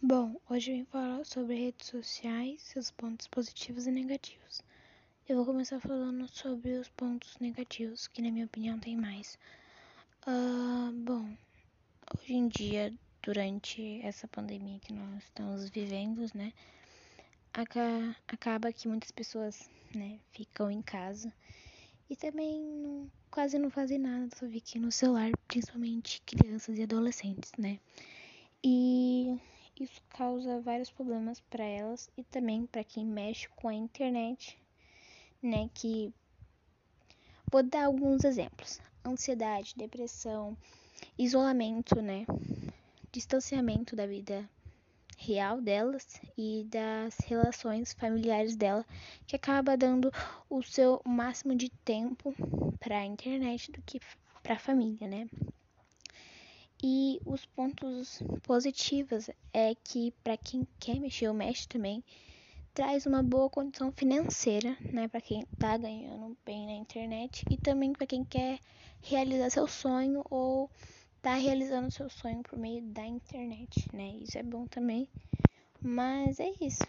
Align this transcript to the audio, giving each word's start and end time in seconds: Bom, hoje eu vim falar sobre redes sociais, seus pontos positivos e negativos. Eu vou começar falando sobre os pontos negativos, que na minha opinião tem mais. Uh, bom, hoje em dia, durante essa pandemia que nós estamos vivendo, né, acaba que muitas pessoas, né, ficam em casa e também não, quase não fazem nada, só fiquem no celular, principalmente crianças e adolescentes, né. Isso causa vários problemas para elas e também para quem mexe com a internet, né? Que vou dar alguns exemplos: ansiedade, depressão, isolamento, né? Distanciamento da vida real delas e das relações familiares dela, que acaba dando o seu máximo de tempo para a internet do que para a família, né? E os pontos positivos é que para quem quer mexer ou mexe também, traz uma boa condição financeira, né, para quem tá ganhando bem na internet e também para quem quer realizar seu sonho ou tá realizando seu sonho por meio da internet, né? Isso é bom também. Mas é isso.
Bom, 0.00 0.40
hoje 0.48 0.70
eu 0.70 0.76
vim 0.76 0.84
falar 0.84 1.26
sobre 1.26 1.56
redes 1.56 1.88
sociais, 1.88 2.62
seus 2.62 2.88
pontos 2.88 3.26
positivos 3.26 3.88
e 3.88 3.90
negativos. 3.90 4.62
Eu 5.28 5.34
vou 5.34 5.44
começar 5.44 5.80
falando 5.80 6.28
sobre 6.28 6.70
os 6.78 6.88
pontos 6.90 7.36
negativos, 7.40 8.06
que 8.06 8.22
na 8.22 8.30
minha 8.30 8.46
opinião 8.46 8.78
tem 8.78 8.96
mais. 8.96 9.36
Uh, 10.24 10.92
bom, 10.92 11.28
hoje 12.14 12.32
em 12.32 12.46
dia, 12.46 12.94
durante 13.24 14.00
essa 14.04 14.28
pandemia 14.28 14.78
que 14.78 14.92
nós 14.92 15.24
estamos 15.24 15.68
vivendo, 15.68 16.24
né, 16.32 16.52
acaba 17.52 18.72
que 18.72 18.86
muitas 18.86 19.10
pessoas, 19.10 19.68
né, 19.92 20.20
ficam 20.30 20.70
em 20.70 20.80
casa 20.80 21.32
e 22.08 22.14
também 22.14 22.60
não, 22.60 23.10
quase 23.32 23.58
não 23.58 23.68
fazem 23.68 23.98
nada, 23.98 24.28
só 24.36 24.46
fiquem 24.46 24.80
no 24.80 24.92
celular, 24.92 25.32
principalmente 25.48 26.22
crianças 26.22 26.78
e 26.78 26.84
adolescentes, 26.84 27.50
né. 27.58 27.80
Isso 29.80 30.02
causa 30.08 30.60
vários 30.60 30.90
problemas 30.90 31.38
para 31.38 31.64
elas 31.64 32.10
e 32.16 32.24
também 32.24 32.66
para 32.66 32.82
quem 32.82 33.06
mexe 33.06 33.48
com 33.50 33.68
a 33.68 33.74
internet, 33.74 34.60
né? 35.40 35.70
Que 35.72 36.12
vou 37.48 37.62
dar 37.62 37.84
alguns 37.84 38.24
exemplos: 38.24 38.80
ansiedade, 39.06 39.74
depressão, 39.76 40.56
isolamento, 41.16 42.02
né? 42.02 42.26
Distanciamento 43.12 43.94
da 43.94 44.04
vida 44.04 44.48
real 45.16 45.60
delas 45.60 46.20
e 46.36 46.64
das 46.68 47.18
relações 47.20 47.92
familiares 47.92 48.56
dela, 48.56 48.84
que 49.26 49.36
acaba 49.36 49.76
dando 49.76 50.12
o 50.50 50.62
seu 50.62 51.00
máximo 51.04 51.54
de 51.54 51.68
tempo 51.84 52.34
para 52.80 52.98
a 52.98 53.06
internet 53.06 53.70
do 53.70 53.82
que 53.82 54.00
para 54.42 54.54
a 54.54 54.58
família, 54.58 55.06
né? 55.06 55.28
E 56.82 57.20
os 57.24 57.44
pontos 57.44 58.22
positivos 58.44 59.28
é 59.52 59.74
que 59.74 60.12
para 60.22 60.36
quem 60.36 60.66
quer 60.78 61.00
mexer 61.00 61.28
ou 61.28 61.34
mexe 61.34 61.66
também, 61.66 62.04
traz 62.72 63.04
uma 63.06 63.22
boa 63.22 63.50
condição 63.50 63.90
financeira, 63.90 64.76
né, 64.92 65.08
para 65.08 65.20
quem 65.20 65.44
tá 65.58 65.76
ganhando 65.76 66.36
bem 66.46 66.66
na 66.66 66.74
internet 66.74 67.44
e 67.50 67.56
também 67.56 67.92
para 67.92 68.06
quem 68.06 68.22
quer 68.22 68.60
realizar 69.02 69.50
seu 69.50 69.66
sonho 69.66 70.24
ou 70.30 70.70
tá 71.20 71.34
realizando 71.34 71.90
seu 71.90 72.08
sonho 72.08 72.42
por 72.44 72.56
meio 72.56 72.80
da 72.82 73.04
internet, 73.04 73.88
né? 73.92 74.10
Isso 74.22 74.38
é 74.38 74.42
bom 74.44 74.66
também. 74.66 75.08
Mas 75.82 76.38
é 76.38 76.52
isso. 76.60 76.84